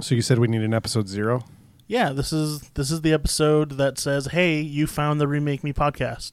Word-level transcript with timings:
So 0.00 0.14
you 0.14 0.22
said 0.22 0.38
we 0.38 0.48
need 0.48 0.62
an 0.62 0.74
episode 0.74 1.08
zero. 1.08 1.44
Yeah, 1.86 2.12
this 2.12 2.32
is 2.32 2.70
this 2.70 2.90
is 2.90 3.00
the 3.02 3.12
episode 3.12 3.72
that 3.72 3.98
says, 3.98 4.26
"Hey, 4.26 4.60
you 4.60 4.86
found 4.86 5.20
the 5.20 5.28
Remake 5.28 5.64
Me 5.64 5.72
podcast." 5.72 6.32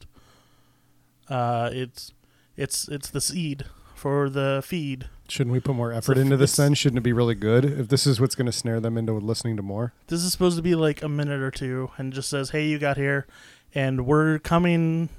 Uh, 1.29 1.70
it's 1.73 2.13
it's 2.55 2.88
it's 2.88 3.09
the 3.09 3.21
seed 3.21 3.66
for 3.95 4.30
the 4.30 4.61
feed. 4.63 5.09
Shouldn't 5.27 5.52
we 5.52 5.59
put 5.59 5.75
more 5.75 5.91
effort 5.91 6.17
into 6.17 6.38
this 6.38 6.55
then? 6.55 6.73
Shouldn't 6.73 6.99
it 6.99 7.03
be 7.03 7.11
really 7.11 7.35
good 7.35 7.66
if 7.66 7.89
this 7.89 8.08
is 8.08 8.22
what's 8.22 8.35
going 8.35 8.45
to 8.45 8.52
snare 8.52 8.80
them 8.80 8.98
into 8.98 9.11
listening 9.13 9.58
to 9.58 9.63
more? 9.63 9.94
This 10.08 10.23
is 10.23 10.31
supposed 10.31 10.55
to 10.55 10.63
be 10.63 10.75
like 10.75 11.02
a 11.02 11.09
minute 11.09 11.41
or 11.41 11.52
two, 11.52 11.91
and 11.97 12.13
just 12.13 12.30
says, 12.30 12.52
"Hey, 12.52 12.67
you 12.67 12.80
got 12.80 12.95
here," 12.97 13.27
and 13.75 14.05
we're 14.05 14.39
coming 14.39 15.09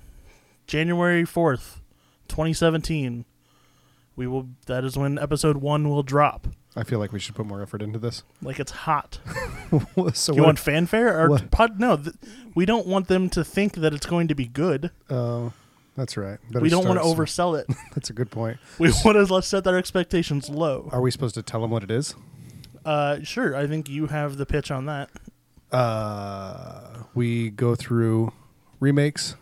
January 0.66 1.24
fourth, 1.24 1.82
twenty 2.28 2.52
seventeen. 2.54 3.24
We 4.16 4.26
will. 4.26 4.48
That 4.66 4.84
is 4.84 4.96
when 4.96 5.18
episode 5.18 5.58
one 5.58 5.88
will 5.88 6.02
drop. 6.02 6.46
I 6.78 6.84
feel 6.84 7.00
like 7.00 7.12
we 7.12 7.18
should 7.18 7.34
put 7.34 7.44
more 7.44 7.60
effort 7.60 7.82
into 7.82 7.98
this. 7.98 8.22
Like 8.42 8.60
it's 8.60 8.70
hot. 8.70 9.18
so 10.14 10.32
you 10.32 10.40
what? 10.42 10.46
want 10.46 10.58
fanfare 10.60 11.20
or 11.20 11.30
what- 11.30 11.50
pod? 11.50 11.80
No, 11.80 11.96
th- 11.96 12.14
we 12.54 12.64
don't 12.64 12.86
want 12.86 13.08
them 13.08 13.28
to 13.30 13.42
think 13.44 13.74
that 13.74 13.92
it's 13.92 14.06
going 14.06 14.28
to 14.28 14.34
be 14.34 14.46
good. 14.46 14.90
Oh, 15.10 15.52
that's 15.96 16.16
right. 16.16 16.38
Better 16.50 16.62
we 16.62 16.68
don't 16.70 16.86
want 16.86 17.00
to 17.00 17.04
oversell 17.04 17.58
it. 17.58 17.66
That's 17.94 18.08
a 18.08 18.12
good 18.12 18.30
point. 18.30 18.58
we 18.78 18.90
want 19.04 19.16
to 19.16 19.34
let's 19.34 19.48
set 19.48 19.64
their 19.64 19.76
expectations 19.76 20.48
low. 20.48 20.88
Are 20.92 21.00
we 21.00 21.10
supposed 21.10 21.34
to 21.34 21.42
tell 21.42 21.60
them 21.60 21.72
what 21.72 21.82
it 21.82 21.90
is? 21.90 22.14
Uh, 22.84 23.18
sure. 23.24 23.56
I 23.56 23.66
think 23.66 23.88
you 23.88 24.06
have 24.06 24.36
the 24.36 24.46
pitch 24.46 24.70
on 24.70 24.86
that. 24.86 25.10
Uh, 25.72 27.02
we 27.14 27.50
go 27.50 27.74
through 27.74 28.32
remakes, 28.78 29.34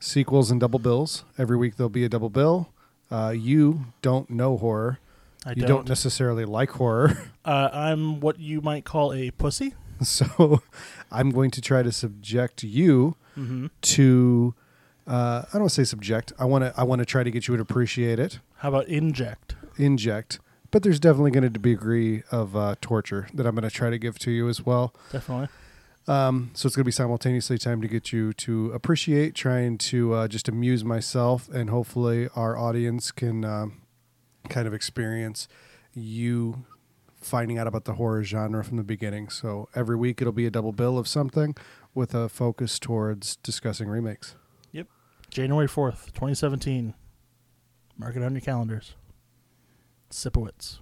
sequels, 0.00 0.50
and 0.50 0.58
double 0.58 0.78
bills. 0.78 1.24
Every 1.36 1.58
week 1.58 1.76
there'll 1.76 1.90
be 1.90 2.04
a 2.04 2.08
double 2.08 2.30
bill. 2.30 2.70
Uh, 3.10 3.34
you 3.36 3.84
don't 4.00 4.30
know 4.30 4.56
horror. 4.56 4.98
I 5.44 5.50
you 5.50 5.56
don't. 5.56 5.68
don't 5.68 5.88
necessarily 5.88 6.44
like 6.44 6.70
horror. 6.70 7.30
uh, 7.44 7.68
I'm 7.72 8.20
what 8.20 8.38
you 8.38 8.60
might 8.60 8.84
call 8.84 9.12
a 9.12 9.30
pussy. 9.32 9.74
So 10.02 10.62
I'm 11.10 11.30
going 11.30 11.50
to 11.52 11.60
try 11.60 11.82
to 11.82 11.92
subject 11.92 12.62
you 12.62 13.16
Mm-hmm. 13.36 13.66
to 13.80 14.54
uh, 15.06 15.42
I 15.48 15.52
don't 15.54 15.62
want 15.62 15.70
to 15.70 15.74
say 15.74 15.84
subject. 15.84 16.32
I 16.38 16.44
want 16.44 16.64
to 16.64 16.74
I 16.76 16.82
want 16.84 16.98
to 17.00 17.06
try 17.06 17.22
to 17.22 17.30
get 17.30 17.48
you 17.48 17.56
to 17.56 17.62
appreciate 17.62 18.18
it, 18.18 18.40
How 18.56 18.68
about 18.68 18.88
inject? 18.88 19.54
inject. 19.78 20.38
But 20.70 20.82
there's 20.82 21.00
definitely 21.00 21.30
going 21.32 21.50
to 21.52 21.58
be 21.58 21.72
a 21.72 21.74
degree 21.74 22.22
of 22.30 22.54
uh, 22.56 22.74
torture 22.80 23.28
that 23.34 23.46
I'm 23.46 23.54
going 23.54 23.68
to 23.68 23.74
try 23.74 23.90
to 23.90 23.98
give 23.98 24.18
to 24.20 24.30
you 24.30 24.48
as 24.48 24.64
well. 24.64 24.94
Definitely. 25.10 25.48
Um, 26.08 26.50
so 26.54 26.66
it's 26.66 26.76
going 26.76 26.82
to 26.84 26.88
be 26.88 26.92
simultaneously 26.92 27.58
time 27.58 27.80
to 27.82 27.88
get 27.88 28.12
you 28.12 28.32
to 28.34 28.72
appreciate, 28.72 29.34
trying 29.34 29.78
to 29.78 30.14
uh, 30.14 30.28
just 30.28 30.48
amuse 30.48 30.84
myself, 30.84 31.48
and 31.48 31.70
hopefully 31.70 32.28
our 32.34 32.56
audience 32.58 33.10
can 33.12 33.44
um 33.44 33.81
kind 34.52 34.66
of 34.66 34.74
experience 34.74 35.48
you 35.94 36.64
finding 37.20 37.58
out 37.58 37.66
about 37.66 37.84
the 37.84 37.94
horror 37.94 38.22
genre 38.24 38.64
from 38.64 38.76
the 38.76 38.82
beginning. 38.82 39.28
So 39.28 39.68
every 39.74 39.96
week 39.96 40.20
it'll 40.20 40.32
be 40.32 40.46
a 40.46 40.50
double 40.50 40.72
bill 40.72 40.98
of 40.98 41.08
something 41.08 41.54
with 41.94 42.14
a 42.14 42.28
focus 42.28 42.78
towards 42.78 43.36
discussing 43.36 43.88
remakes. 43.88 44.34
Yep. 44.72 44.88
January 45.30 45.68
4th, 45.68 46.06
2017. 46.06 46.94
Mark 47.96 48.16
it 48.16 48.22
on 48.22 48.32
your 48.32 48.40
calendars. 48.40 48.94
Sipowitz. 50.10 50.80